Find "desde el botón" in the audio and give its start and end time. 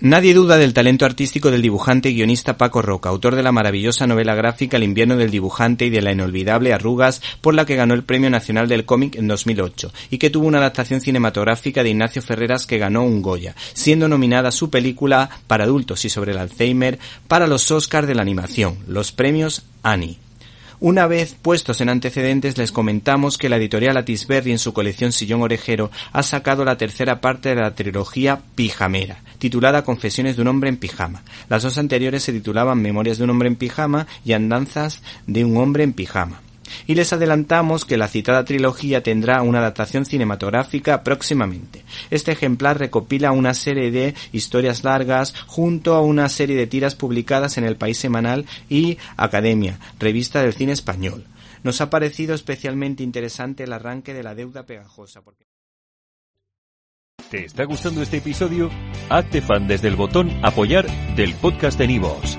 59.66-60.30